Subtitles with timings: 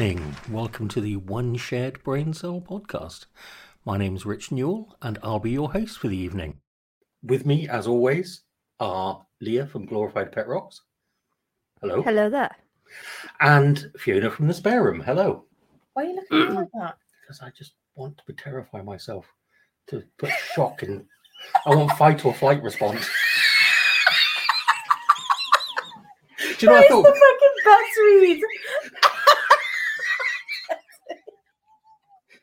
[0.00, 0.34] Good evening.
[0.50, 3.26] Welcome to the One Shared Brain Cell podcast.
[3.84, 6.62] My name's Rich Newell, and I'll be your host for the evening.
[7.22, 8.40] With me, as always,
[8.78, 10.80] are Leah from Glorified Pet Rocks.
[11.82, 12.00] Hello.
[12.00, 12.56] Hello there.
[13.42, 15.00] And Fiona from the Spare Room.
[15.00, 15.44] Hello.
[15.92, 16.96] Why are you looking at me like that?
[17.20, 19.26] Because I just want to terrify myself,
[19.88, 21.04] to put shock in.
[21.66, 23.06] I want fight or flight response.
[26.38, 28.42] Do you know, I thought the freaking best read?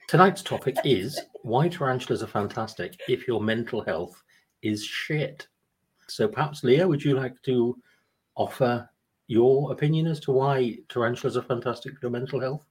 [0.07, 4.23] Tonight's topic is why tarantulas are fantastic if your mental health
[4.63, 5.47] is shit.
[6.07, 7.77] So perhaps, Leah, would you like to
[8.35, 8.89] offer
[9.27, 12.63] your opinion as to why tarantulas are fantastic for your mental health?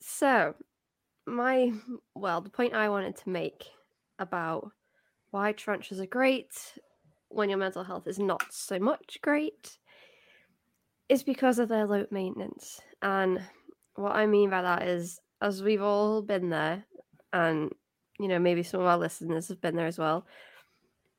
[0.00, 0.54] So,
[1.26, 1.72] my
[2.14, 3.64] well, the point I wanted to make
[4.18, 4.70] about
[5.30, 6.52] why tarantulas are great
[7.28, 9.78] when your mental health is not so much great
[11.08, 12.80] is because of their low maintenance.
[13.00, 13.40] And
[13.96, 16.84] what I mean by that is, as we've all been there,
[17.34, 17.70] and
[18.18, 20.26] you know, maybe some of our listeners have been there as well.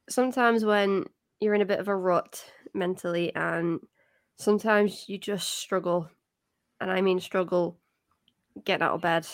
[0.09, 1.05] Sometimes when
[1.39, 3.79] you're in a bit of a rut mentally, and
[4.37, 6.09] sometimes you just struggle,
[6.81, 7.77] and I mean struggle
[8.63, 9.27] getting out of bed,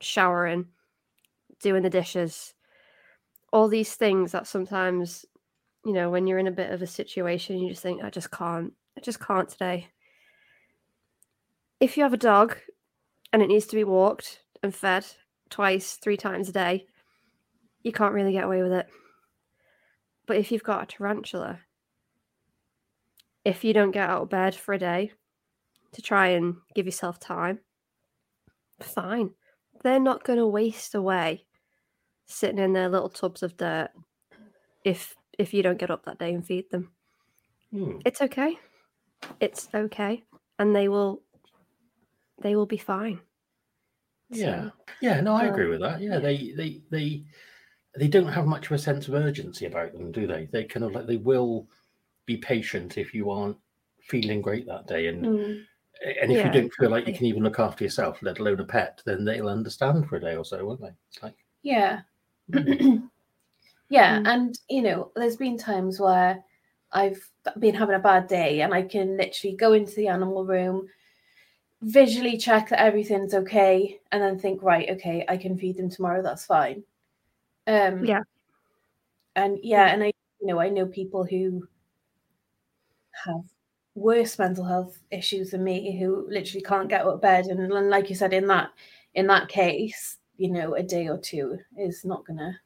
[0.00, 0.66] showering,
[1.60, 2.54] doing the dishes,
[3.52, 5.26] all these things that sometimes,
[5.84, 8.30] you know, when you're in a bit of a situation, you just think, I just
[8.30, 9.88] can't, I just can't today.
[11.80, 12.56] If you have a dog
[13.36, 15.04] and it needs to be walked and fed
[15.50, 16.86] twice, three times a day,
[17.82, 18.86] you can't really get away with it.
[20.26, 21.60] But if you've got a tarantula,
[23.44, 25.12] if you don't get out of bed for a day
[25.92, 27.58] to try and give yourself time,
[28.80, 29.32] fine.
[29.82, 31.44] They're not going to waste away
[32.24, 33.90] sitting in their little tubs of dirt
[34.82, 36.90] if if you don't get up that day and feed them.
[37.70, 37.98] Hmm.
[38.06, 38.58] It's okay.
[39.40, 40.24] It's okay,
[40.58, 41.20] and they will
[42.40, 43.20] they will be fine.
[44.30, 44.70] Yeah,
[45.00, 46.00] yeah, no, I agree um, with that.
[46.00, 47.24] Yeah, they, they, they,
[47.96, 50.48] they don't have much of a sense of urgency about them, do they?
[50.52, 51.68] They kind of like they will
[52.26, 53.56] be patient if you aren't
[54.02, 55.66] feeling great that day, and Mm.
[56.20, 58.60] and if Yeah, you don't feel like you can even look after yourself, let alone
[58.60, 60.92] a pet, then they'll understand for a day or so, won't they?
[61.10, 62.02] It's like, Yeah.
[62.50, 63.08] mm,
[63.88, 64.20] yeah.
[64.20, 64.26] Mm.
[64.26, 66.42] And, you know, there's been times where
[66.92, 67.20] I've
[67.58, 70.88] been having a bad day and I can literally go into the animal room,
[71.82, 76.22] visually check that everything's okay, and then think, right, okay, I can feed them tomorrow.
[76.22, 76.82] That's fine.
[77.66, 78.22] Um, Yeah.
[79.34, 81.68] And yeah, and I, you know, I know people who
[83.24, 83.44] have
[83.94, 87.90] worse mental health issues than me who literally can't get out of bed and then,
[87.90, 88.70] like you said in that
[89.14, 92.60] in that case you know a day or two is not gonna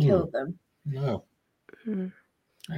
[0.00, 1.22] kill mm, them no,
[1.86, 2.10] mm.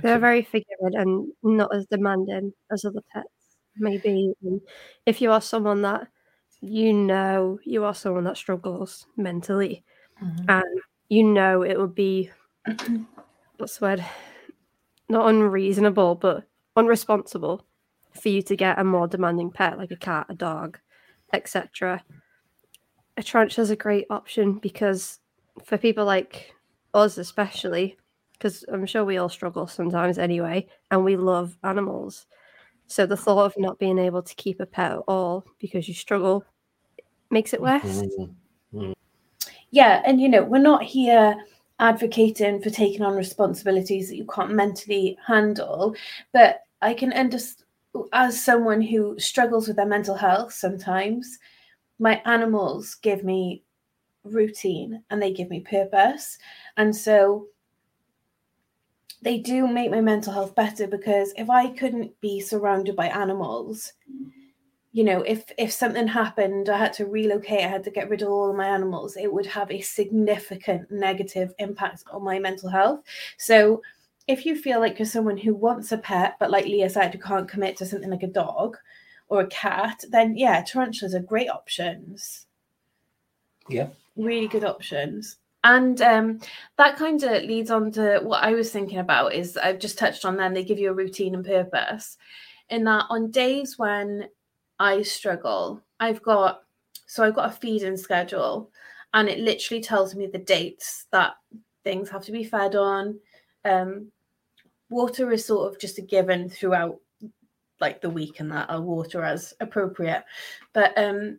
[0.00, 3.28] They're very forgiving and not as demanding as other pets.
[3.76, 4.60] Maybe um,
[5.06, 6.08] if you are someone that
[6.60, 9.84] you know you are someone that struggles mentally,
[10.22, 10.44] mm-hmm.
[10.48, 12.30] and you know it would be
[13.56, 14.04] what's the word?
[15.08, 16.44] Not unreasonable, but
[16.76, 17.62] unresponsible
[18.20, 20.78] for you to get a more demanding pet like a cat, a dog,
[21.32, 22.02] etc.
[23.16, 25.20] A tarantula is a great option because
[25.64, 26.54] for people like
[26.94, 27.96] us, especially,
[28.32, 32.26] because I'm sure we all struggle sometimes anyway, and we love animals.
[32.92, 35.94] So the thought of not being able to keep a pet at all because you
[35.94, 36.44] struggle
[37.30, 38.02] makes it worse.
[38.74, 38.92] Mm,
[39.70, 41.34] yeah and you know we're not here
[41.78, 45.94] advocating for taking on responsibilities that you can't mentally handle
[46.32, 47.66] but i can understand
[48.14, 51.38] as someone who struggles with their mental health sometimes
[51.98, 53.62] my animals give me
[54.24, 56.38] routine and they give me purpose.
[56.76, 57.46] And so
[59.22, 63.92] they do make my mental health better because if i couldn't be surrounded by animals
[64.92, 68.22] you know if if something happened i had to relocate i had to get rid
[68.22, 73.00] of all my animals it would have a significant negative impact on my mental health.
[73.38, 73.82] So
[74.28, 77.20] if you feel like you're someone who wants a pet but like leah said you
[77.20, 78.76] can't commit to something like a dog
[79.28, 82.46] or a cat then yeah tarantulas are great options.
[83.68, 86.40] Yeah, really good options and um,
[86.76, 90.24] that kind of leads on to what i was thinking about is i've just touched
[90.24, 92.16] on then they give you a routine and purpose.
[92.68, 94.28] In that on days when
[94.78, 96.62] i struggle i've got
[97.06, 98.70] so i've got a feeding schedule
[99.14, 101.34] and it literally tells me the dates that
[101.84, 103.18] things have to be fed on.
[103.64, 104.10] Um,
[104.90, 106.98] water is sort of just a given throughout
[107.80, 110.24] like the week and that i'll water as appropriate.
[110.72, 111.38] But um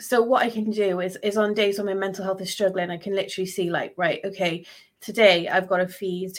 [0.00, 2.90] so what I can do is is on days when my mental health is struggling,
[2.90, 4.64] I can literally see like, right, okay,
[5.00, 6.32] today I've got to feed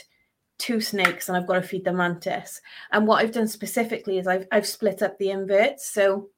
[0.57, 2.61] two snakes and I've got to feed the mantis.
[2.91, 5.89] And what I've done specifically is I've I've split up the inverts.
[5.89, 6.29] So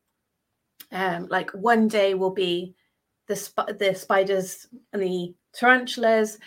[0.91, 2.75] Um, like one day will be
[3.27, 6.37] the sp- the spiders and the tarantulas.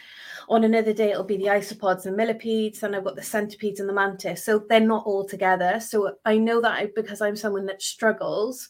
[0.49, 3.89] On another day, it'll be the isopods and millipedes, and I've got the centipedes and
[3.89, 4.45] the mantis.
[4.45, 5.79] So they're not all together.
[5.81, 8.69] So I know that I, because I'm someone that struggles,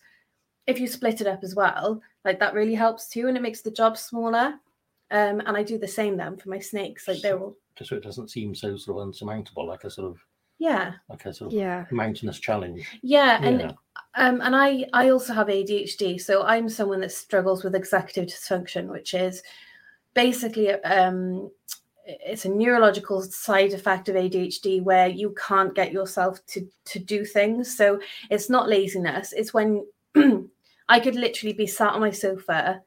[0.70, 3.60] if you split it up as well, like that really helps too, and it makes
[3.62, 4.54] the job smaller.
[5.12, 7.08] Um, and I do the same then for my snakes.
[7.08, 10.08] Like they're all Just so it doesn't seem so sort of unsurmountable, like a sort
[10.10, 10.18] of
[10.58, 11.86] yeah, like a sort of Yeah.
[11.90, 12.86] mountainous challenge.
[13.02, 13.74] yeah, and.
[14.16, 18.88] Um, and I, I also have ADHD, so I'm someone that struggles with executive dysfunction,
[18.88, 19.40] which is
[20.14, 21.50] basically um,
[22.04, 27.24] it's a neurological side effect of ADHD where you can't get yourself to to do
[27.24, 27.76] things.
[27.76, 28.00] So
[28.30, 29.86] it's not laziness; it's when
[30.90, 32.82] I could literally be sat on my sofa,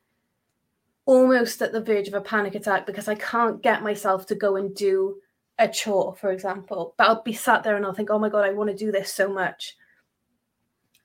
[1.05, 4.57] almost at the verge of a panic attack because I can't get myself to go
[4.57, 5.17] and do
[5.57, 6.93] a chore, for example.
[6.97, 8.91] But I'll be sat there and I'll think, "Oh my god, I want to do
[8.91, 9.75] this so much."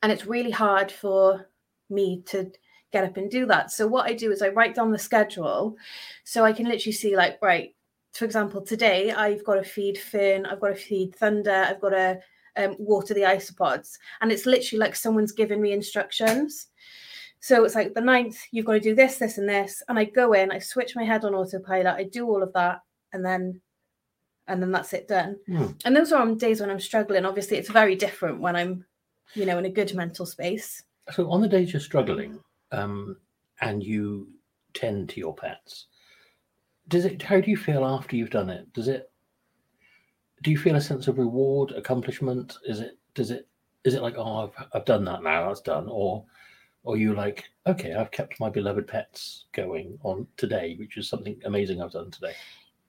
[0.03, 1.49] and it's really hard for
[1.91, 2.50] me to
[2.93, 3.71] get up and do that.
[3.71, 5.77] So what I do is I write down the schedule
[6.25, 7.75] so I can literally see like right,
[8.12, 11.91] for example, today I've got to feed Fern, I've got to feed Thunder, I've got
[11.91, 12.21] to
[12.56, 16.69] um, water the isopods, and it's literally like someone's giving me instructions.
[17.40, 20.05] So it's like the ninth, you've got to do this, this, and this, and I
[20.05, 22.81] go in, I switch my head on autopilot, I do all of that,
[23.12, 23.61] and then,
[24.49, 25.37] and then that's it done.
[25.46, 25.67] Hmm.
[25.85, 27.25] And those are on days when I'm struggling.
[27.25, 28.85] Obviously, it's very different when I'm,
[29.35, 30.82] you know, in a good mental space.
[31.12, 32.40] So on the days you're struggling,
[32.73, 33.17] um,
[33.61, 34.29] and you
[34.75, 35.87] tend to your pets,
[36.88, 37.23] does it?
[37.23, 38.73] How do you feel after you've done it?
[38.73, 39.11] Does it?
[40.43, 42.56] Do you feel a sense of reward, accomplishment?
[42.67, 42.99] Is it?
[43.14, 43.46] Does it?
[43.85, 46.25] Is it like, oh, I've, I've done that now, that's done, or,
[46.85, 51.41] or you like, okay, I've kept my beloved pets going on today, which is something
[51.45, 52.33] amazing I've done today.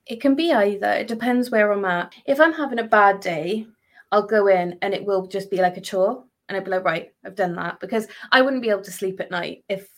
[0.06, 0.92] It can be either.
[0.92, 2.14] It depends where I'm at.
[2.26, 3.66] If I'm having a bad day,
[4.12, 6.24] I'll go in and it will just be like a chore.
[6.48, 7.78] And I'd be like, right, I've done that.
[7.78, 9.88] Because I wouldn't be able to sleep at night if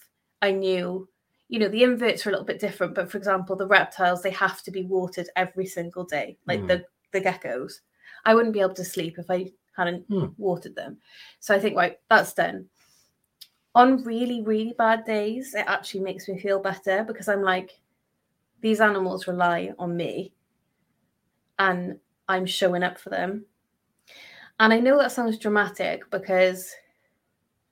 [0.42, 1.08] I knew,
[1.48, 2.94] you know, the inverts are a little bit different.
[2.94, 6.66] But for example, the reptiles, they have to be watered every single day, like Hmm.
[6.66, 7.80] the, the geckos.
[8.24, 10.26] I wouldn't be able to sleep if I hadn't Hmm.
[10.36, 10.98] watered them.
[11.40, 12.68] So I think, right, that's done.
[13.74, 17.80] On really, really bad days, it actually makes me feel better because I'm like,
[18.60, 20.32] these animals rely on me
[21.58, 21.98] and
[22.28, 23.44] I'm showing up for them.
[24.60, 26.70] And I know that sounds dramatic because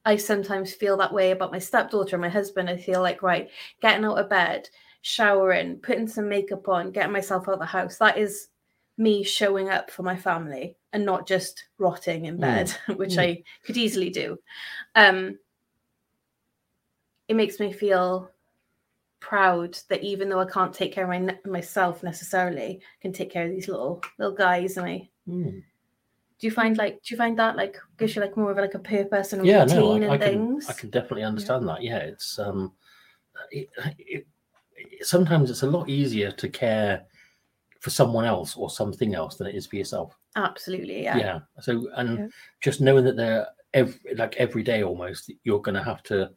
[0.05, 2.71] I sometimes feel that way about my stepdaughter and my husband.
[2.71, 3.49] I feel like, right,
[3.83, 4.69] getting out of bed,
[5.03, 8.49] showering, putting some makeup on, getting myself out of the house, that is
[8.97, 12.41] me showing up for my family and not just rotting in Mm.
[12.41, 13.21] bed, which Mm.
[13.21, 14.39] I could easily do.
[14.95, 15.39] Um,
[17.31, 18.29] it makes me feel
[19.21, 23.31] proud that even though I can't take care of my, myself necessarily, I can take
[23.31, 24.77] care of these little little guys.
[24.77, 25.45] And I Hmm.
[25.45, 25.61] do
[26.41, 28.81] you find like do you find that like gives you like more of like a
[28.81, 30.69] purpose and a yeah, routine no, I, and I can, things?
[30.69, 31.83] I can definitely understand that.
[31.85, 32.73] Yeah, it's um,
[33.53, 33.69] it,
[33.99, 34.27] it,
[34.77, 37.05] it- sometimes it's a lot easier to care
[37.79, 40.19] for someone else or something else than it is for yourself.
[40.35, 41.19] Absolutely, Yeah.
[41.19, 41.41] yeah.
[41.61, 42.29] So, and Yeah.
[42.61, 46.31] just knowing that they're every, like every day almost, you're going to have to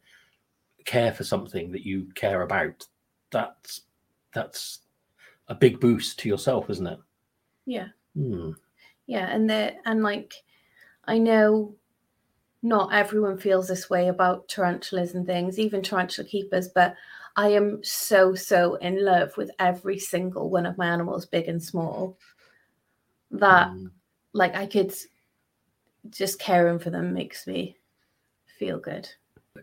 [0.84, 2.86] care for something that you care about.
[3.30, 3.82] That's
[4.32, 4.80] that's
[5.48, 6.98] a big boost to yourself, isn't it?
[7.66, 7.88] Yeah.
[8.14, 8.52] Hmm.
[9.06, 10.34] Yeah, and the and like
[11.04, 11.76] I know
[12.62, 16.96] not everyone feels this way about tarantulas and things, even tarantula keepers, but
[17.36, 21.62] I am so so in love with every single one of my animals, big and
[21.62, 22.18] small.
[23.30, 23.86] That Hmm.
[24.32, 24.94] like I could
[26.10, 27.76] just caring for them makes me
[28.58, 29.08] feel good.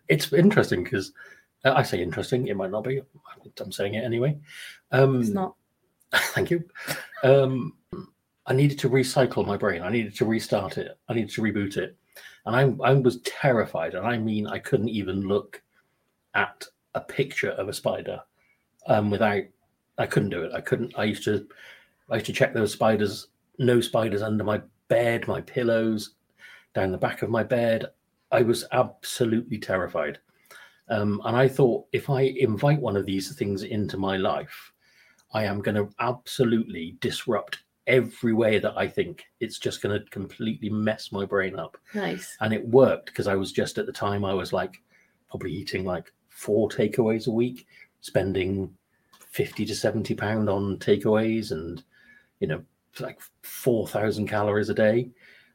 [0.07, 1.13] It's interesting because
[1.65, 2.47] uh, I say interesting.
[2.47, 3.01] It might not be.
[3.59, 4.37] I'm saying it anyway.
[4.91, 5.55] Um, It's not
[6.13, 6.63] Thank you.
[7.23, 7.73] Um,
[8.45, 9.81] I needed to recycle my brain.
[9.81, 10.97] I needed to restart it.
[11.07, 11.95] I needed to reboot it,
[12.45, 13.93] and I I was terrified.
[13.93, 15.61] And I mean, I couldn't even look
[16.33, 18.21] at a picture of a spider
[18.87, 19.43] um, without.
[19.97, 20.51] I couldn't do it.
[20.53, 20.97] I couldn't.
[20.97, 21.47] I used to.
[22.09, 23.27] I used to check those spiders.
[23.57, 26.15] No spiders under my bed, my pillows,
[26.73, 27.85] down the back of my bed.
[28.31, 30.19] I was absolutely terrified.
[30.89, 34.71] Um, and I thought, if I invite one of these things into my life,
[35.33, 39.23] I am going to absolutely disrupt every way that I think.
[39.39, 41.77] It's just going to completely mess my brain up.
[41.93, 42.35] nice.
[42.41, 44.81] And it worked because I was just at the time, I was like
[45.29, 47.67] probably eating like four takeaways a week,
[48.01, 48.73] spending
[49.29, 51.83] 50 to 70 pound on takeaways and,
[52.39, 52.61] you know,
[52.99, 55.09] like 4,000 calories a day.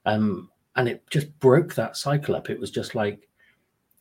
[0.06, 2.50] Um, and it just broke that cycle up.
[2.50, 3.28] It was just like,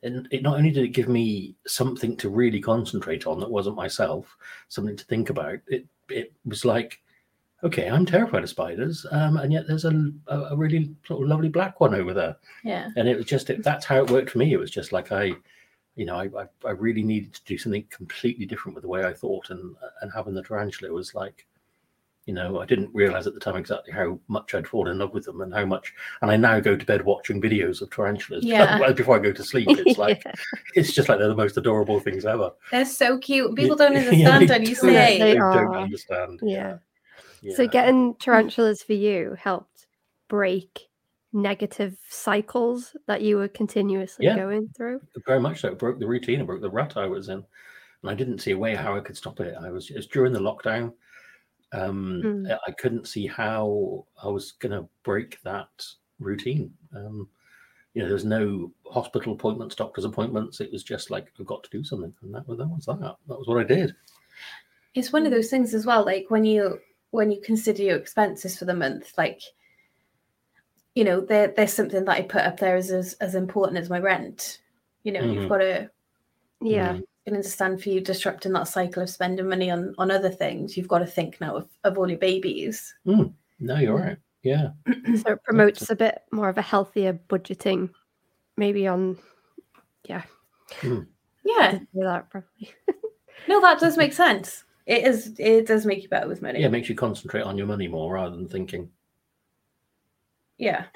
[0.03, 3.75] and it not only did it give me something to really concentrate on that wasn't
[3.75, 5.59] myself, something to think about.
[5.67, 7.01] It it was like,
[7.63, 11.29] okay, I'm terrified of spiders, um, and yet there's a, a a really sort of
[11.29, 12.37] lovely black one over there.
[12.63, 12.89] Yeah.
[12.95, 14.53] And it was just it, that's how it worked for me.
[14.53, 15.33] It was just like I
[15.95, 19.05] you know, I, I, I really needed to do something completely different with the way
[19.05, 21.47] I thought, and and having the tarantula was like,
[22.25, 25.13] you know, I didn't realize at the time exactly how much I'd fallen in love
[25.13, 25.93] with them and how much.
[26.21, 28.91] And I now go to bed watching videos of tarantulas Yeah.
[28.93, 29.67] before I go to sleep.
[29.69, 30.31] It's like Yeah.
[30.73, 32.51] it's just like they're the most adorable things ever.
[32.71, 33.55] They're so cute.
[33.55, 34.75] People don't yeah, understand they you don't.
[34.75, 35.19] say.
[35.19, 35.75] They They don't are.
[35.77, 36.39] understand.
[36.41, 36.77] Yeah.
[37.41, 37.55] Yeah.
[37.55, 39.85] So getting tarantulas for you helped
[40.27, 40.87] break
[41.31, 44.35] negative cycles that you were continuously Yeah.
[44.37, 45.01] going through.
[45.27, 45.67] very much so.
[45.67, 46.39] It broke the routine.
[46.41, 47.43] It broke the rut I was in,
[48.01, 49.53] and I didn't see a way how I could stop it.
[49.61, 50.93] I was it's during the lockdown.
[51.75, 52.47] Um, Hmm.
[52.51, 55.85] I- I couldn't see how I was going to break that
[56.19, 56.73] routine.
[56.95, 57.29] Um,
[57.93, 60.59] you know, there was no hospital appointments, doctor's appointments.
[60.61, 62.99] It was just like I've got to do something, and that was that was that.
[63.27, 63.95] That was what I did.
[64.93, 66.05] It's one of those things as well.
[66.05, 66.79] Like when you
[67.11, 69.41] when you consider your expenses for the month, like
[70.93, 73.89] you know, there there's something that I put up there as as, as important as
[73.89, 74.59] my rent.
[75.03, 75.49] You know, you've Mhm.
[75.49, 75.89] got to
[76.61, 76.93] Yeah.
[76.95, 77.03] Mm.
[77.25, 80.77] Can understand for you disrupting that cycle of spending money on on other things.
[80.77, 82.93] You've got to think now of, of all your babies.
[83.05, 84.05] No, you're Mm.
[84.05, 84.17] right.
[84.43, 84.69] Yeah.
[85.23, 87.89] So it promotes a bit more of a healthier budgeting,
[88.57, 89.17] maybe on
[90.07, 90.23] Yeah,
[91.93, 92.73] do that properly.
[93.47, 94.63] no, that does make sense.
[94.85, 95.33] It is.
[95.39, 96.59] It does make you better with money.
[96.59, 98.89] Yeah, it makes you concentrate on your money more rather than thinking.
[100.57, 100.85] Yeah.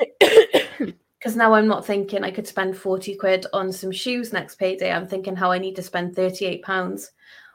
[1.20, 4.92] Because now I'm not thinking I could spend 40 quid on some shoes next payday.
[4.92, 7.12] I'm thinking how I need to spend 38 pounds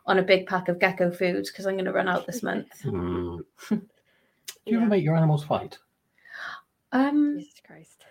[0.07, 2.67] on a big pack of gecko foods because I'm going to run out this month.
[2.83, 3.39] Hmm.
[4.67, 4.89] Do you ever Yeah.
[4.89, 5.79] make your animals fight?
[6.93, 8.05] Um, Jesus Christ.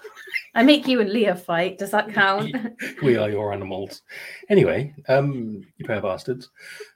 [0.54, 1.78] I make you and Leah fight.
[1.78, 2.54] Does that count?
[3.02, 4.02] we are your animals.
[4.48, 6.50] Anyway, um, you pair of bastards.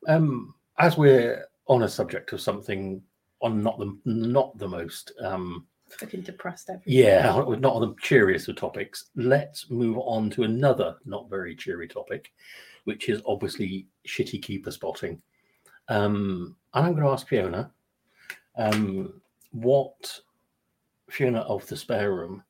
[0.09, 3.03] Um, as we're on a subject of something
[3.41, 5.67] on not the not the most um
[5.99, 7.23] Fucking depressed every yeah,
[7.59, 12.33] not on the cheeriest of topics, let's move on to another not very cheery topic,
[12.85, 15.21] which is obviously shitty keeper spotting.
[15.89, 17.71] Um, and I'm going to ask Fiona,
[18.57, 19.21] um,
[19.53, 20.21] what
[21.11, 22.43] Fiona of the spare room,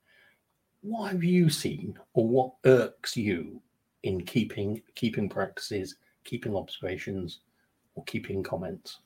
[0.83, 3.61] what have you seen or what irks you
[4.03, 7.41] in keeping keeping practices, keeping observations,
[7.95, 9.01] or keeping comments?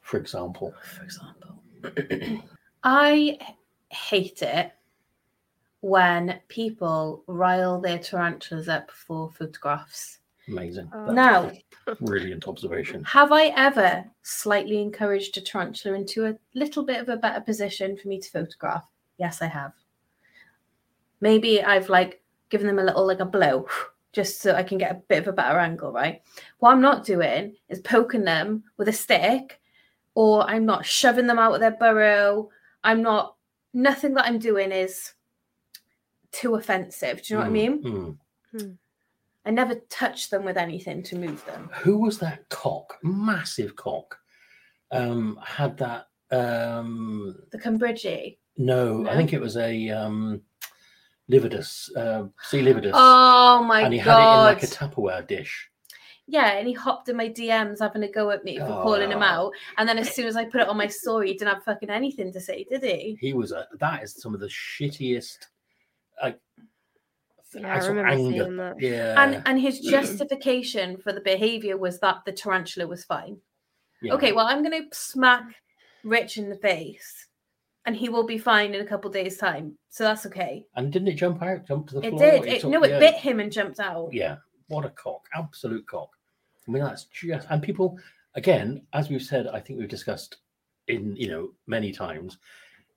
[0.00, 1.62] For example, for example.
[2.84, 3.38] I
[3.88, 4.72] hate it
[5.80, 10.18] when people rile their tarantulas up for photographs.
[10.48, 10.90] amazing.
[10.92, 11.12] Oh.
[11.12, 11.50] Now-
[12.00, 13.04] brilliant observation.
[13.04, 17.96] Have I ever slightly encouraged a tarantula into a little bit of a better position
[17.96, 18.86] for me to photograph?
[19.18, 19.72] Yes, I have.
[21.20, 23.66] Maybe I've like given them a little like a blow
[24.12, 26.22] just so I can get a bit of a better angle, right?
[26.58, 29.60] What I'm not doing is poking them with a stick
[30.14, 32.50] or I'm not shoving them out of their burrow.
[32.84, 33.36] I'm not,
[33.72, 35.12] nothing that I'm doing is
[36.32, 37.22] too offensive.
[37.22, 37.82] Do you know what I mean?
[37.82, 38.18] Mm,
[38.54, 38.76] mm.
[39.46, 41.70] I never touch them with anything to move them.
[41.82, 42.98] Who was that cock?
[43.02, 44.18] Massive cock.
[44.90, 46.06] Um, had that.
[46.30, 48.38] Um, The Cambridgei.
[48.56, 50.40] no, I think it was a um,
[51.30, 52.60] lividus, uh, C.
[52.60, 53.84] lividus, Oh my god.
[53.86, 54.04] and he god!
[54.04, 55.70] had it in like a Tupperware dish.
[56.26, 59.18] Yeah, and he hopped in my DMs having a go at me for calling him
[59.22, 59.22] Oh.
[59.22, 59.52] out.
[59.78, 61.90] And then as soon as I put it on my story, he didn't have fucking
[61.90, 63.16] anything to say, did he?
[63.20, 63.66] He was a.
[63.78, 65.38] That is some of the shittiest.
[66.22, 66.38] Like,
[67.54, 68.44] Yeah, I acts remember anger.
[68.44, 68.74] seeing that.
[68.80, 69.22] Yeah.
[69.22, 73.36] And and his justification for the behavior was that the tarantula was fine.
[74.02, 74.14] yeah.
[74.14, 75.44] Okay, well I'm gonna smack
[76.04, 77.28] Rich in the face,
[77.86, 79.78] and he will be fine in a couple days' time.
[79.88, 80.66] So that's okay.
[80.76, 81.66] And didn't it jump out?
[81.66, 82.20] Jump to the It floor?
[82.20, 82.44] did.
[82.46, 82.98] It, took- no, it yeah.
[82.98, 84.10] bit him and jumped out.
[84.12, 84.36] Yeah,
[84.68, 86.10] what a cock, absolute cock.
[86.66, 87.98] I mean, that's just and people
[88.34, 90.38] again, as we've said, I think we've discussed
[90.88, 92.38] in you know many times.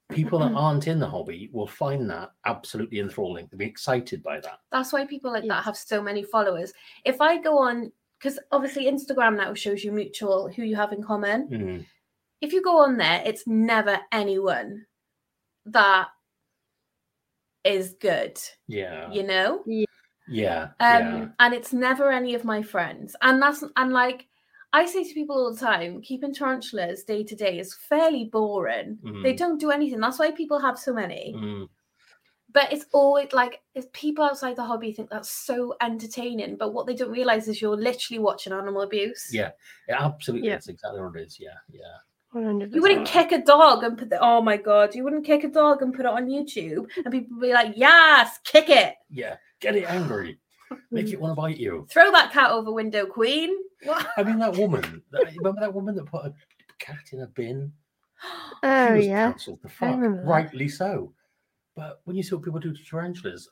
[0.09, 3.49] People that aren't in the hobby will find that absolutely enthralling.
[3.51, 4.59] They'll be excited by that.
[4.71, 6.71] That's why people like that have so many followers.
[7.03, 11.03] If I go on, because obviously Instagram now shows you mutual who you have in
[11.03, 11.49] common.
[11.49, 11.85] Mm,
[12.39, 14.85] If you go on there, it's never anyone
[15.65, 16.07] that
[17.65, 19.61] is good, yeah, you know?
[19.65, 19.86] yeah,
[20.27, 20.33] Um,
[20.79, 21.27] yeah.
[21.39, 23.15] and it's never any of my friends.
[23.21, 24.27] And that's and like
[24.73, 28.99] I say to people all the time, keeping tarantulas day to day is fairly boring.
[29.23, 29.37] They Mhm.
[29.37, 29.99] don't do anything.
[30.01, 31.33] That's why people have so many.
[31.35, 31.69] Mm,
[32.53, 36.55] But it's always like it's people outside the hobby think that's so entertaining.
[36.57, 39.29] But what they don't realize is you're literally watching animal abuse.
[39.33, 39.51] yeah,
[39.87, 40.47] it absolutely.
[40.47, 40.55] Yeah.
[40.55, 41.39] That's exactly what it is.
[41.39, 41.97] Yeah, yeah.
[42.33, 42.73] 100%.
[42.75, 45.49] You wouldn't kick a dog and put the oh my god, you wouldn't kick a
[45.49, 48.95] dog and put it on YouTube and people would be like, Yes, kick it.
[49.09, 50.39] Yeah, get it angry,
[50.91, 51.87] make it want to bite you.
[51.89, 53.55] Throw that cat over window, Queen.
[53.83, 54.07] What?
[54.17, 55.01] I mean, that woman.
[55.11, 56.33] That, remember that woman that put a
[56.79, 57.71] cat in a bin?
[58.63, 59.31] Oh, she was yeah.
[59.31, 61.13] cancelled the fuck, remember rightly so.
[61.75, 63.47] But when you see what people do to tarantulas,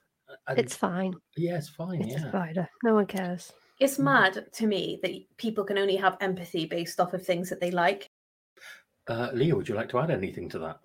[0.47, 1.13] and It's fine.
[1.37, 2.01] yeah, it's fine.
[2.01, 2.67] It's a spider.
[2.83, 3.53] No one cares.
[3.79, 4.03] It's Mm.
[4.05, 7.69] mad to me that people can only have empathy based off of things that they
[7.69, 8.09] like.
[9.07, 10.79] Uh, Leah, would you like to add anything to that?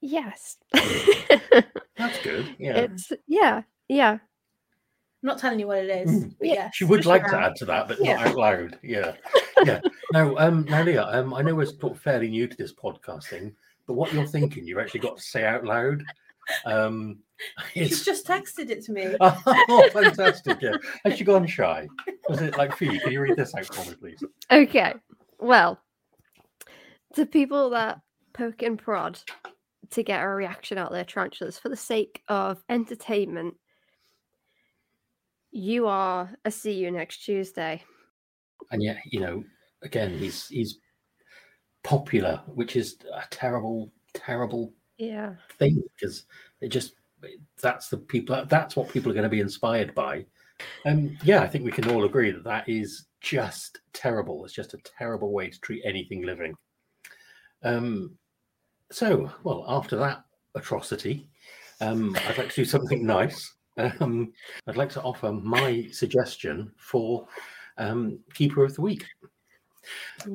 [0.00, 0.56] Yes.
[0.72, 2.54] That's good.
[2.58, 2.76] Yeah.
[2.78, 4.12] It's yeah, yeah.
[4.12, 6.24] I'm not telling you what it is.
[6.24, 6.34] Mm.
[6.38, 7.30] but Yeah, yes, She would like sure.
[7.30, 8.16] to add to that, but Yeah.
[8.16, 8.78] not out loud.
[8.82, 9.14] Yeah.
[9.64, 9.80] Yeah.
[10.12, 13.52] Now, um, now, Leah, um, I know we're sort of fairly new to this podcasting,
[13.88, 16.04] but what you're thinking, you've actually got to say out loud.
[16.64, 17.18] Um,
[17.74, 19.16] She's it's just texted it to me.
[19.20, 20.62] oh, fantastic!
[20.62, 21.88] Yeah, has she gone shy?
[22.28, 23.00] Was it like for you?
[23.00, 24.22] Can you read this out for me, please?
[24.52, 24.94] Okay.
[25.40, 25.80] Well,
[27.14, 28.00] to people that
[28.32, 29.18] poke and prod
[29.90, 33.54] to get a reaction out of their tarantulas for the sake of entertainment,
[35.50, 37.82] you are a see you next Tuesday.
[38.70, 39.44] And yet, you know,
[39.82, 40.78] again, he's he's
[41.82, 45.34] popular, which is a terrible, terrible Yeah.
[45.58, 46.26] thing because
[46.60, 46.94] it just
[47.60, 50.24] that's the people that's what people are going to be inspired by
[50.86, 54.74] um yeah i think we can all agree that that is just terrible it's just
[54.74, 56.54] a terrible way to treat anything living
[57.64, 58.16] um
[58.90, 61.28] so well after that atrocity
[61.80, 63.54] um i'd like to do something nice
[64.00, 64.32] um
[64.66, 67.26] i'd like to offer my suggestion for
[67.78, 69.04] um keeper of the week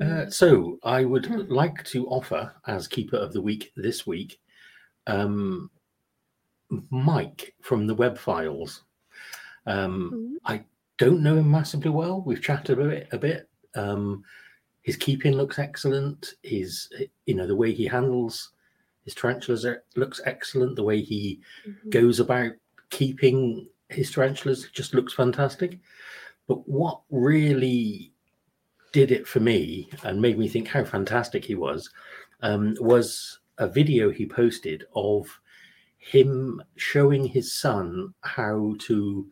[0.02, 1.42] uh, so I would Hmm.
[1.52, 4.40] like to offer as keeper of the week this week,
[5.06, 5.70] um,
[6.90, 8.84] Mike from the Web Files.
[9.68, 10.64] Um, Mhm.
[10.98, 12.22] don't know him massively well.
[12.22, 13.08] We've chatted a bit.
[13.12, 13.50] A bit.
[14.84, 16.36] His keeping looks excellent.
[16.44, 16.90] His,
[17.26, 18.52] you know, the way he handles
[19.06, 19.66] his tarantulas
[19.96, 20.76] looks excellent.
[20.76, 21.90] The way he Mhm.
[21.90, 22.54] goes about
[22.90, 25.80] keeping his tarantulas just looks fantastic.
[26.48, 28.14] But what really
[28.92, 31.90] did it for me and made me think how fantastic he was
[32.42, 35.40] um, was a video he posted of
[35.98, 39.30] him showing his son how to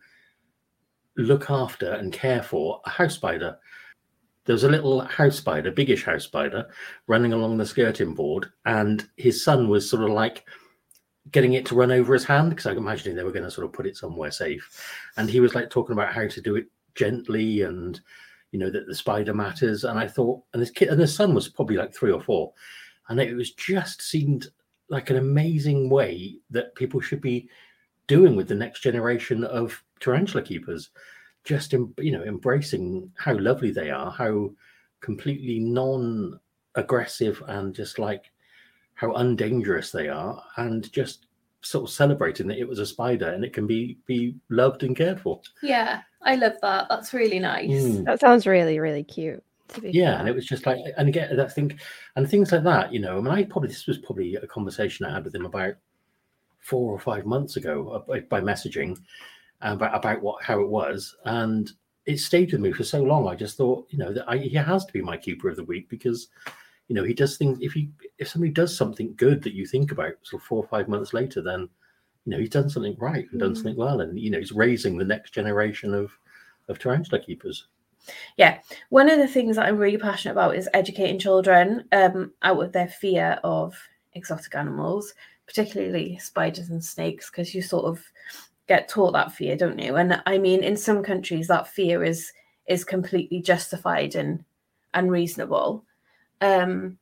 [1.18, 3.58] look after and care for a house spider.
[4.46, 6.68] There was a little house spider, biggish house spider,
[7.08, 10.46] running along the skirting board, and his son was sort of like
[11.32, 13.66] getting it to run over his hand because I'm imagining they were going to sort
[13.66, 14.86] of put it somewhere safe.
[15.18, 18.00] And he was like talking about how to do it gently and
[18.52, 19.84] you know that the spider matters.
[19.84, 22.54] And I thought, and this kid and his son was probably like three or four,
[23.10, 24.48] and it was just seemed
[24.90, 27.50] like an amazing way that people should be
[28.08, 30.90] doing with the next generation of tarantula keepers
[31.44, 34.50] just em- you know embracing how lovely they are how
[35.00, 36.40] completely non
[36.76, 38.32] aggressive and just like
[38.94, 41.26] how undangerous they are and just
[41.62, 44.96] sort of celebrating that it was a spider and it can be be loved and
[44.96, 46.88] cared for Yeah, I love that.
[46.90, 47.70] That's really nice.
[47.70, 48.06] Mm.
[48.06, 49.44] That sounds really, really cute.
[49.82, 50.20] Yeah fair.
[50.20, 51.80] and it was just like and again i think
[52.18, 55.06] and things like that you know i mean i probably this was probably a conversation
[55.06, 55.76] i had with him about
[56.60, 58.98] four or five months ago uh, by, by messaging
[59.62, 61.72] about, about what how it was and
[62.06, 63.28] it stayed with me for so long.
[63.28, 65.64] I just thought you know that I, he has to be my keeper of the
[65.64, 66.30] week because
[66.88, 69.92] you know he does things if he if somebody does something good that you think
[69.92, 71.70] about sort of four or five months later then
[72.26, 73.56] you know he's done something right and done Mm.
[73.56, 76.12] something well and you know he's raising the next generation of
[76.70, 77.68] of tarantula keepers.
[78.36, 82.60] Yeah, One of the things that I'm really passionate about is educating children um, out
[82.60, 83.76] of their fear of
[84.14, 85.14] exotic animals,
[85.46, 88.04] particularly spiders and snakes, because you sort of
[88.72, 89.98] get taught that fear, don't you?
[89.98, 92.32] And I mean, in some countries, that fear is
[92.68, 94.46] is completely justified and
[94.94, 95.84] and reasonable.
[96.40, 96.98] Um,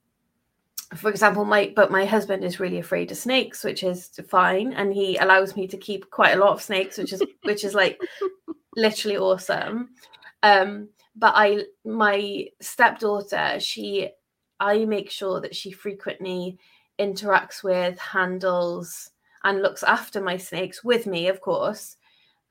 [0.95, 4.91] for example, my but my husband is really afraid of snakes, which is fine, and
[4.91, 8.01] he allows me to keep quite a lot of snakes, which is which is like
[8.75, 9.89] literally awesome.
[10.41, 14.09] Um, but I, my stepdaughter, she,
[14.59, 16.57] I make sure that she frequently
[16.97, 19.11] interacts with, handles,
[19.43, 21.95] and looks after my snakes with me, of course,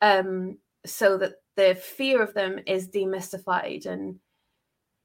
[0.02, 3.86] um, so that the fear of them is demystified.
[3.86, 4.18] And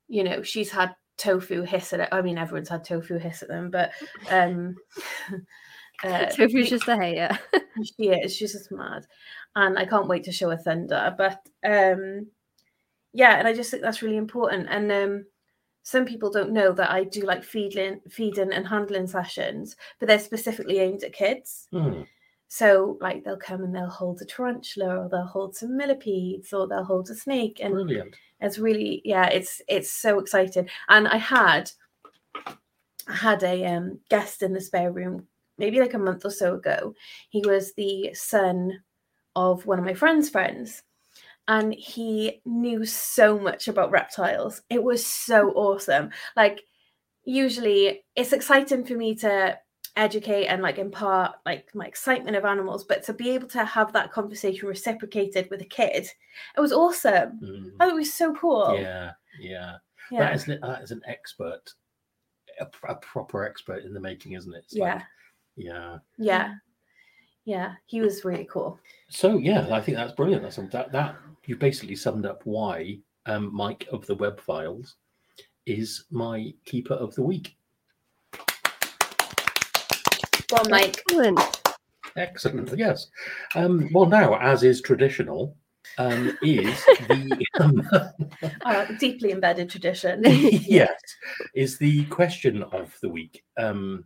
[0.07, 2.09] you know, she's had tofu hiss at it.
[2.11, 3.91] I mean, everyone's had tofu hiss at them, but
[4.29, 4.75] um,
[6.03, 7.37] uh, Tofu's just a hater.
[7.83, 8.35] she is.
[8.35, 9.05] She's just mad,
[9.55, 11.13] and I can't wait to show her Thunder.
[11.17, 12.27] But um,
[13.13, 14.67] yeah, and I just think that's really important.
[14.69, 15.25] And um,
[15.83, 20.19] some people don't know that I do like feeding, feeding and handling sessions, but they're
[20.19, 21.67] specifically aimed at kids.
[21.71, 22.01] Hmm.
[22.47, 26.67] So like they'll come and they'll hold a tarantula, or they'll hold some millipedes, or
[26.67, 31.17] they'll hold a snake, and brilliant it's really yeah it's it's so exciting and i
[31.17, 31.71] had
[33.05, 36.55] I had a um, guest in the spare room maybe like a month or so
[36.55, 36.93] ago
[37.29, 38.81] he was the son
[39.35, 40.83] of one of my friend's friends
[41.47, 46.61] and he knew so much about reptiles it was so awesome like
[47.25, 49.57] usually it's exciting for me to
[49.95, 53.93] educate and like impart like my excitement of animals, but to be able to have
[53.93, 56.07] that conversation reciprocated with a kid,
[56.57, 57.39] it was awesome.
[57.43, 57.71] Mm.
[57.79, 58.77] Oh, it was so cool.
[58.79, 59.77] Yeah, yeah.
[60.11, 60.19] Yeah.
[60.19, 61.61] That is that is an expert,
[62.59, 64.63] a, a proper expert in the making, isn't it?
[64.65, 64.95] It's yeah.
[64.95, 65.03] like-
[65.55, 65.97] yeah.
[66.17, 66.53] yeah.
[67.45, 67.73] Yeah.
[67.85, 68.79] He was really cool.
[69.09, 70.43] So yeah, I think that's brilliant.
[70.43, 74.95] That's that that you basically summed up why um, Mike of the Web Files
[75.65, 77.55] is my keeper of the week.
[80.51, 81.01] Well, Mike.
[81.09, 81.39] Excellent.
[82.15, 82.77] Excellent.
[82.77, 83.07] Yes.
[83.55, 85.55] Um, well, now, as is traditional,
[85.97, 87.87] um, is the um,
[88.63, 90.21] Uh, deeply embedded tradition.
[90.25, 90.91] yes
[91.55, 94.05] is the question of the week, um,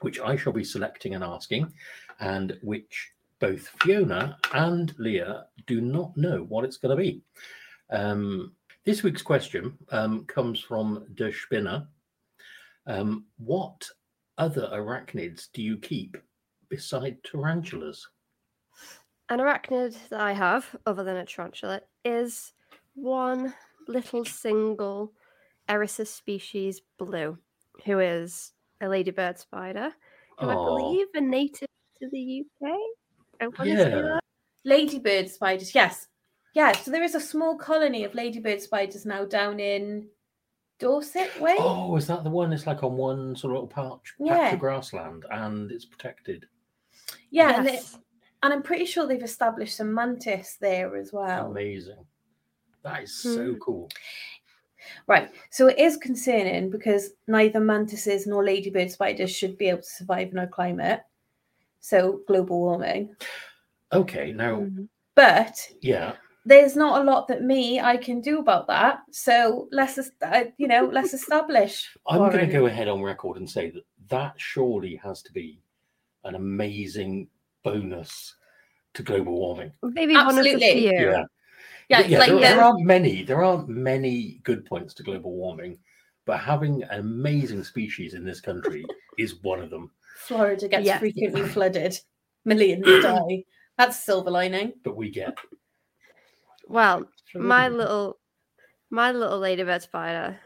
[0.00, 1.72] which I shall be selecting and asking,
[2.20, 7.22] and which both Fiona and Leah do not know what it's going to be.
[7.90, 8.52] Um,
[8.84, 11.86] this week's question um, comes from Der Spinner.
[12.86, 13.86] Um, what
[14.38, 16.16] other arachnids do you keep
[16.68, 18.06] beside tarantulas?
[19.28, 22.54] An arachnid that I have, other than a tarantula, is
[22.94, 23.52] one
[23.86, 25.12] little single
[25.68, 27.36] Eresus species blue,
[27.84, 29.92] who is a ladybird spider,
[30.38, 30.64] who I Aw.
[30.64, 31.67] believe a native
[32.00, 32.70] to the UK.
[33.40, 34.20] I want to say that.
[34.64, 36.08] Ladybird spiders, yes.
[36.54, 40.08] Yeah, so there is a small colony of ladybird spiders now down in
[40.78, 41.56] Dorset Way.
[41.58, 42.52] Oh, is that the one?
[42.52, 44.52] It's like on one sort of little patch, patch Yeah.
[44.54, 46.46] of grassland, and it's protected.
[47.30, 47.84] yeah, and, it,
[48.42, 51.50] and I'm pretty sure they've established some mantis there as well.
[51.50, 52.04] Amazing.
[52.82, 53.58] That is so Hmm.
[53.58, 53.88] cool.
[55.06, 59.88] Right, so it is concerning because neither mantises nor ladybird spiders should be able to
[59.88, 61.02] survive in our climate.
[61.80, 63.14] So global warming.
[63.92, 64.88] Okay, now, Mhm.
[65.14, 66.14] But yeah,
[66.44, 69.00] there's not a lot that me I can do about that.
[69.10, 71.88] So let's uh, you know let's establish.
[72.06, 75.60] I'm going to go ahead on record and say that that surely has to be
[76.24, 77.28] an amazing
[77.64, 78.36] bonus
[78.94, 79.72] to global warming.
[79.82, 80.80] Maybe one of the Absolutely.
[80.80, 81.10] few.
[81.10, 81.24] Yeah,
[81.88, 82.18] Yeah, yeah.
[82.18, 83.22] like there, there aren't many.
[83.22, 85.78] There aren't many good points to global warming,
[86.26, 88.86] but having an amazing species in this country
[89.18, 89.90] is one of them.
[90.16, 91.00] Florida gets Yes.
[91.00, 91.98] frequently flooded,
[92.44, 93.44] millions die.
[93.76, 94.72] That's silver lining.
[94.82, 95.36] But we get
[96.66, 98.18] Well, my little
[98.90, 100.38] my little ladybird spider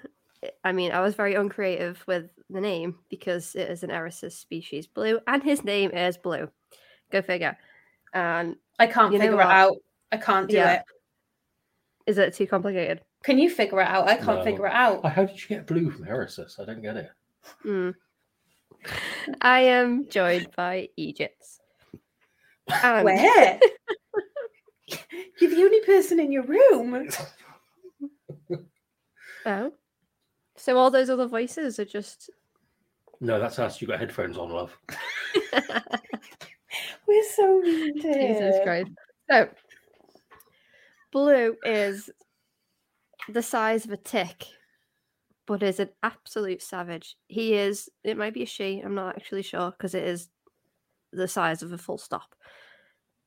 [0.45, 4.33] i- i mean i was very uncreative with the name because it is an Eresus
[4.33, 6.51] species blue and his name is blue
[7.13, 7.57] go figure
[8.13, 9.77] and I can't figure it out.
[10.11, 10.73] I can't do Yeah.
[10.75, 10.83] it.
[12.07, 14.09] is it too complicated Can you figure it out?
[14.09, 14.45] I can't No.
[14.45, 15.05] figure it out.
[15.07, 16.59] How did you get blue from Eresus?
[16.59, 17.11] I don't get it.
[17.65, 17.95] Mm.
[19.41, 21.61] I am joined by egypts
[22.83, 23.61] And- Where?
[25.41, 27.09] You're the only person in your room.
[29.47, 29.73] oh
[30.57, 32.31] so all those other voices are just
[33.21, 33.81] No, that's us.
[33.81, 34.77] You got headphones on, love.
[37.07, 38.57] We're so mean to Jesus.
[38.65, 38.91] Christ.
[39.31, 39.49] So,
[41.13, 42.11] Blue is
[43.29, 44.45] the size of a tick,
[45.53, 47.15] but is an absolute savage.
[47.29, 50.31] He is, it might be a she, I'm not actually sure because it is
[51.13, 52.35] the size of a full stop,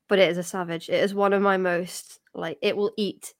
[0.09, 0.89] but it is a savage.
[0.89, 3.35] It is one of my most, like, it will eat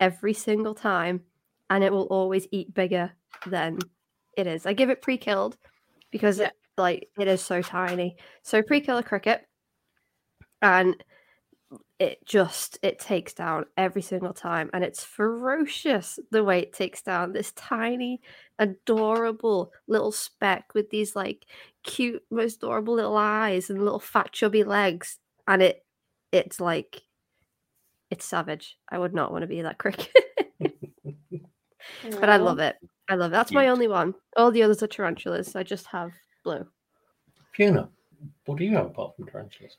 [0.00, 1.20] every single time
[1.68, 3.12] and it will always eat bigger
[3.46, 3.78] than
[4.38, 4.64] it is.
[4.64, 5.58] I give it pre killed
[6.10, 6.46] because Yeah.
[6.46, 8.16] it, like, it is so tiny.
[8.42, 9.46] So, pre kill a cricket
[10.62, 10.96] and
[11.98, 17.02] it just it takes down every single time and it's ferocious the way it takes
[17.02, 18.20] down this tiny
[18.58, 21.46] adorable little speck with these like
[21.84, 25.84] cute most adorable little eyes and little fat chubby legs and it
[26.32, 27.02] it's like
[28.10, 28.76] it's savage.
[28.88, 30.08] I would not want to be that cricket
[32.20, 32.76] but i love it.
[33.08, 33.34] I love it.
[33.34, 34.14] That's my only one.
[34.36, 36.10] All the others are tarantulas i just have
[36.42, 36.66] blue.
[37.52, 37.88] Fiona,
[38.46, 39.76] what do you have apart from tarantulas?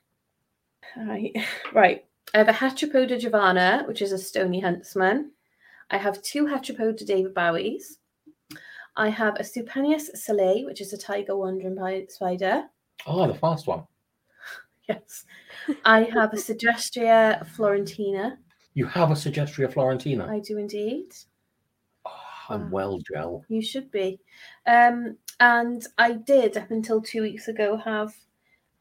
[0.97, 1.35] Right.
[1.73, 2.05] right.
[2.33, 5.31] I have a Heteropoda Giovanna, which is a stony huntsman.
[5.89, 7.97] I have two Heteropoda David Bowies.
[8.95, 12.63] I have a Cupiennius salei, which is a tiger wandering pi- spider.
[13.05, 13.83] Oh, the fast one.
[14.89, 15.25] Yes.
[15.85, 18.37] I have a Segestria Florentina.
[18.73, 20.27] You have a Segestria florentina.
[20.27, 21.13] I do indeed.
[22.05, 22.11] Oh,
[22.49, 23.45] I'm well, gel.
[23.47, 24.19] You should be.
[24.65, 28.13] Um, and I did, up until two weeks ago, have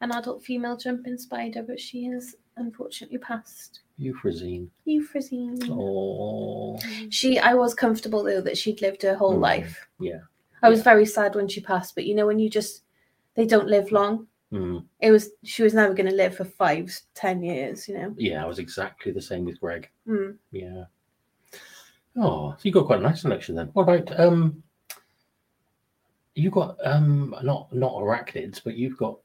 [0.01, 3.81] an adult female jumping spider, but she has unfortunately passed.
[3.99, 4.67] Euphrazine.
[4.87, 5.69] Euphrazine.
[5.69, 9.87] Oh, She, I was comfortable though that she'd lived her whole Mm, life.
[9.99, 10.19] yeah.
[10.63, 10.83] I was yeah.
[10.83, 12.83] very sad when she passed, but you know when you just
[13.35, 14.27] they don't live long.
[14.51, 17.87] Mm, It was she was never going to live for five, ten years.
[17.87, 18.15] You know.
[18.17, 19.89] yeah, I was exactly the same with Greg.
[20.07, 20.35] Mm.
[20.51, 20.83] Yeah.
[22.17, 23.67] Oh, so you got quite a nice selection then.
[23.73, 24.61] What about um
[26.35, 29.17] You've got um not not arachnids, but you've got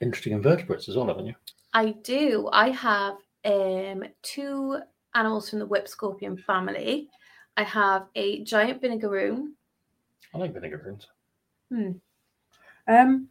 [0.00, 1.34] interesting invertebrates as well, haven't you?
[1.72, 2.48] I do.
[2.52, 4.78] I have um two
[5.14, 7.08] animals from the whip scorpion family.
[7.56, 9.52] I have a giant vinegaroon.
[10.34, 11.06] I like vinegaroons.
[12.88, 13.28] Um,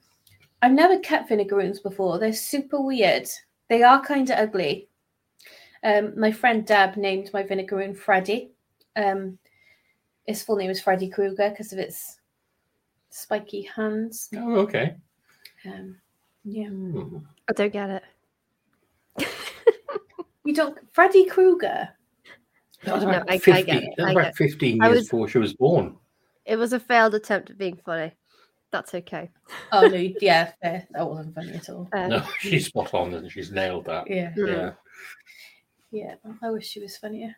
[0.62, 2.20] I've never kept vinegaroons before.
[2.20, 3.28] They're super weird.
[3.70, 4.90] They are kind of ugly.
[5.84, 8.52] Um, my friend Deb named my vinegaroon Freddy.
[8.96, 9.38] Um,
[10.26, 12.20] its full name is Freddy Krueger because of its
[13.10, 14.30] spiky hands.
[14.36, 14.96] Oh, okay.
[15.66, 15.98] Um,
[16.52, 17.18] yeah, Hmm.
[17.48, 18.04] I don't get it.
[20.46, 21.90] you don't Freddy Krueger.
[22.84, 24.90] That was No, about, I- I 50, get it, that I about get 15 years
[24.96, 25.98] was- before she was born.
[26.46, 28.12] It was a failed attempt at being funny.
[28.72, 29.30] That's okay.
[29.72, 30.88] Oh no, yeah, fair.
[30.92, 31.88] that wasn't funny at all.
[31.94, 34.10] Um, No, she's spot on and she's nailed that.
[34.10, 34.48] Yeah, Mm.
[35.92, 36.16] Yeah.
[36.24, 36.32] yeah.
[36.42, 37.36] I wish she was funnier.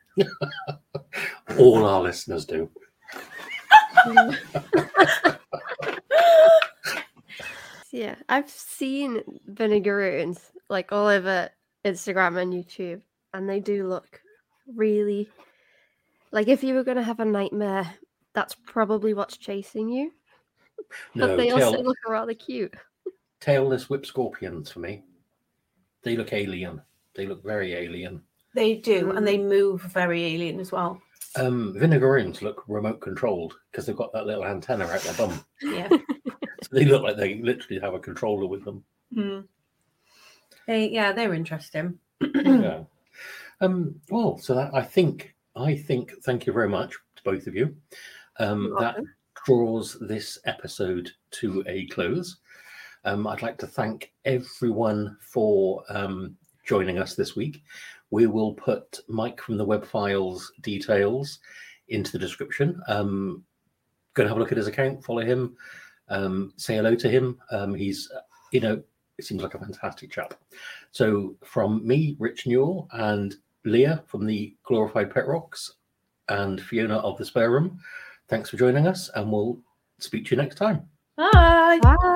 [1.57, 2.69] All our listeners do.
[7.91, 11.49] Yeah, I've seen vinegaroons like all over
[11.85, 13.01] Instagram and YouTube,
[13.33, 14.21] and they do look
[14.75, 15.29] really
[16.31, 17.93] like if you were going to have a nightmare,
[18.33, 20.11] that's probably what's chasing you.
[21.13, 22.73] No, but they also look rather cute.
[23.39, 25.03] tailless whip scorpions for me.
[26.03, 26.81] They look alien.
[27.15, 28.21] They look very alien.
[28.55, 31.01] They do, and they move very alien as well.
[31.37, 35.45] Um, vinegaroons look remote controlled because they've got that little antenna out their bum.
[35.61, 35.89] Yeah.
[36.71, 38.83] They look like they literally have a controller with them.
[39.15, 39.45] Mm.
[40.67, 41.97] They, yeah, they're interesting.
[42.21, 42.83] yeah.
[43.61, 47.55] Um, well, so that I think I think thank you very much to both of
[47.55, 47.75] you.
[48.39, 48.97] Um, that
[49.45, 52.37] draws this episode to a close.
[53.05, 57.63] Um, I'd like to thank everyone for um, joining us this week.
[58.11, 61.39] We will put Mike from the Web Files details
[61.87, 62.79] into the description.
[62.87, 63.43] Um,
[64.13, 65.55] go and have a look at his account, follow him,
[66.11, 67.39] um, say hello to him.
[67.49, 68.21] Um, he's, uh,
[68.51, 68.83] you know,
[69.17, 70.35] it seems like a fantastic chap.
[70.91, 75.73] So, from me, Rich Newell, and Leah from the Glorified Pet Rocks,
[76.29, 77.79] and Fiona of the Spare Room,
[78.29, 79.59] thanks for joining us, and we'll
[79.99, 80.87] speak to you next time.
[81.17, 81.79] Bye.
[81.81, 82.10] Bye.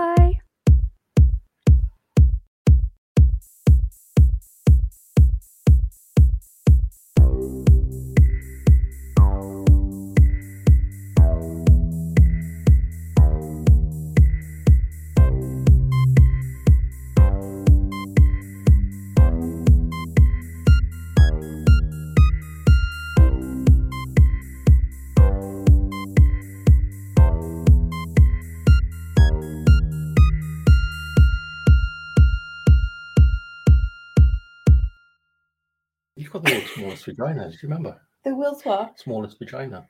[36.75, 37.49] Smallest vagina.
[37.49, 37.99] Did you remember?
[38.23, 38.99] The world's what?
[38.99, 39.87] Smallest vagina.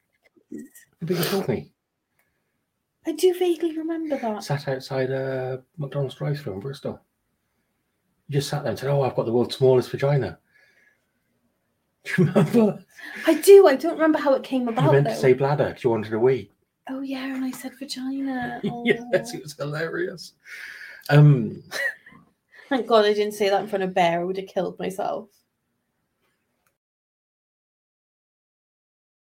[0.51, 1.71] The biggest me.
[3.07, 4.43] I do vaguely remember that.
[4.43, 6.99] Sat outside a McDonald's drive-thru in Bristol.
[8.27, 10.39] You just sat there and said, "Oh, I've got the world's smallest vagina."
[12.03, 12.83] Do you remember?
[13.27, 13.67] I do.
[13.67, 14.85] I don't remember how it came about.
[14.85, 16.51] You meant to say bladder because you wanted a wee.
[16.89, 18.59] Oh yeah, and I said vagina.
[18.63, 18.99] yes,
[19.33, 19.37] Oh.
[19.37, 20.33] it was hilarious.
[21.09, 21.63] Um,
[22.69, 24.21] Thank God I didn't say that in front of Bear.
[24.21, 25.29] I would have killed myself.